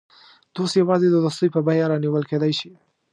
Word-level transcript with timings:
دوست 0.55 0.73
یوازې 0.81 1.07
د 1.09 1.15
دوستۍ 1.23 1.47
په 1.55 1.59
بیه 1.67 1.85
رانیول 1.91 2.23
کېدای 2.31 2.53
شي. 2.59 2.71